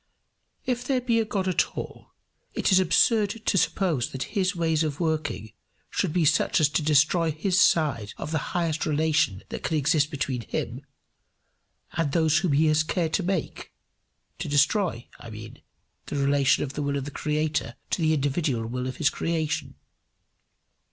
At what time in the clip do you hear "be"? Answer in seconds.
0.99-1.19, 6.11-6.25